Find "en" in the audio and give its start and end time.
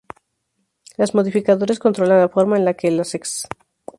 2.57-2.73